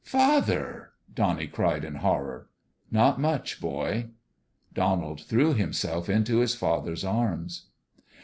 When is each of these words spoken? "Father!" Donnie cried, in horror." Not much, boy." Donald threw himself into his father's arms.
"Father!" 0.17 0.93
Donnie 1.13 1.45
cried, 1.45 1.85
in 1.85 1.97
horror." 1.97 2.49
Not 2.91 3.21
much, 3.21 3.61
boy." 3.61 4.07
Donald 4.73 5.21
threw 5.21 5.53
himself 5.53 6.09
into 6.09 6.39
his 6.39 6.55
father's 6.55 7.05
arms. 7.05 7.67